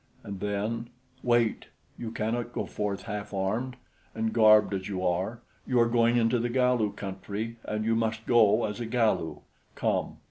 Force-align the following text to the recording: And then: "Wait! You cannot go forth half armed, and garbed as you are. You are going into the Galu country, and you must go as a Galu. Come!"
And 0.23 0.39
then: 0.39 0.89
"Wait! 1.21 1.67
You 1.95 2.09
cannot 2.09 2.53
go 2.53 2.65
forth 2.65 3.03
half 3.03 3.35
armed, 3.35 3.75
and 4.15 4.33
garbed 4.33 4.73
as 4.73 4.89
you 4.89 5.05
are. 5.05 5.41
You 5.67 5.79
are 5.79 5.87
going 5.87 6.17
into 6.17 6.39
the 6.39 6.49
Galu 6.49 6.93
country, 6.95 7.57
and 7.65 7.85
you 7.85 7.95
must 7.95 8.25
go 8.25 8.65
as 8.65 8.79
a 8.79 8.87
Galu. 8.87 9.41
Come!" 9.75 10.17